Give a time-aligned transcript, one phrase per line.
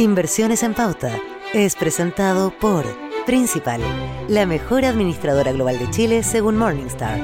[0.00, 1.20] Inversiones en Pauta
[1.52, 2.86] es presentado por
[3.26, 3.82] Principal,
[4.30, 7.20] la mejor administradora global de Chile según Morningstar.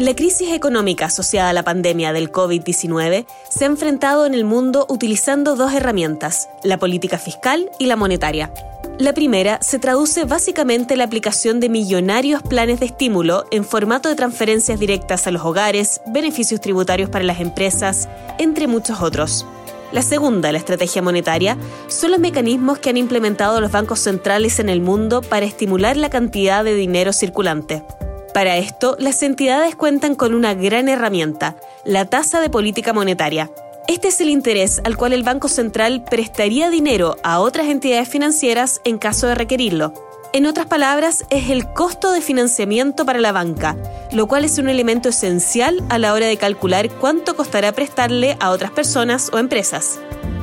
[0.00, 4.84] La crisis económica asociada a la pandemia del COVID-19 se ha enfrentado en el mundo
[4.88, 8.52] utilizando dos herramientas, la política fiscal y la monetaria.
[8.98, 14.08] La primera se traduce básicamente en la aplicación de millonarios planes de estímulo en formato
[14.08, 18.08] de transferencias directas a los hogares, beneficios tributarios para las empresas,
[18.38, 19.44] entre muchos otros.
[19.92, 21.58] La segunda, la estrategia monetaria,
[21.88, 26.08] son los mecanismos que han implementado los bancos centrales en el mundo para estimular la
[26.08, 27.84] cantidad de dinero circulante.
[28.32, 33.50] Para esto, las entidades cuentan con una gran herramienta, la tasa de política monetaria,
[33.88, 38.80] este es el interés al cual el Banco Central prestaría dinero a otras entidades financieras
[38.84, 39.94] en caso de requerirlo.
[40.32, 43.76] En otras palabras, es el costo de financiamiento para la banca,
[44.12, 48.50] lo cual es un elemento esencial a la hora de calcular cuánto costará prestarle a
[48.50, 49.98] otras personas o empresas.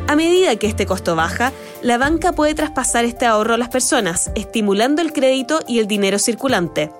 [0.07, 4.31] A medida que este costo baja, la banca puede traspasar este ahorro a las personas,
[4.35, 6.91] estimulando el crédito y el dinero circulante.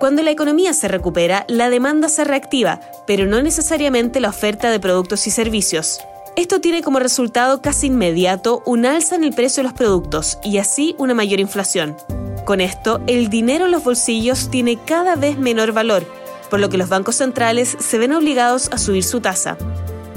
[0.00, 4.80] Cuando la economía se recupera, la demanda se reactiva, pero no necesariamente la oferta de
[4.80, 6.00] productos y servicios.
[6.36, 10.56] Esto tiene como resultado casi inmediato un alza en el precio de los productos y
[10.56, 11.98] así una mayor inflación.
[12.46, 16.06] Con esto, el dinero en los bolsillos tiene cada vez menor valor,
[16.48, 19.58] por lo que los bancos centrales se ven obligados a subir su tasa.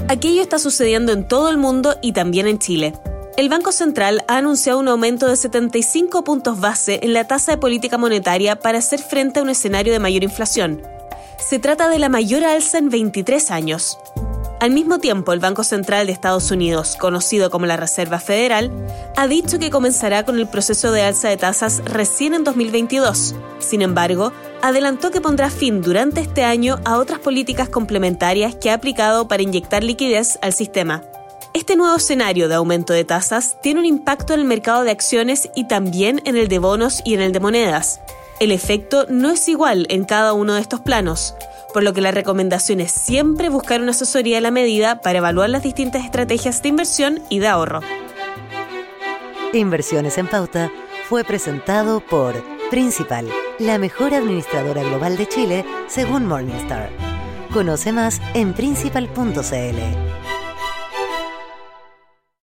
[0.08, 2.94] Aquello está sucediendo en todo el mundo y también en Chile.
[3.36, 7.58] El Banco Central ha anunciado un aumento de 75 puntos base en la tasa de
[7.58, 10.80] política monetaria para hacer frente a un escenario de mayor inflación.
[11.40, 13.98] Se trata de la mayor alza en 23 años.
[14.60, 18.70] Al mismo tiempo, el Banco Central de Estados Unidos, conocido como la Reserva Federal,
[19.16, 23.34] ha dicho que comenzará con el proceso de alza de tasas recién en 2022.
[23.58, 28.74] Sin embargo, adelantó que pondrá fin durante este año a otras políticas complementarias que ha
[28.74, 31.02] aplicado para inyectar liquidez al sistema.
[31.54, 35.48] Este nuevo escenario de aumento de tasas tiene un impacto en el mercado de acciones
[35.54, 38.00] y también en el de bonos y en el de monedas.
[38.40, 41.36] El efecto no es igual en cada uno de estos planos,
[41.72, 45.48] por lo que la recomendación es siempre buscar una asesoría a la medida para evaluar
[45.48, 47.82] las distintas estrategias de inversión y de ahorro.
[49.52, 50.72] Inversiones en Pauta
[51.08, 52.34] fue presentado por
[52.68, 53.28] Principal,
[53.60, 56.90] la mejor administradora global de Chile según Morningstar.
[57.52, 60.13] Conoce más en principal.cl.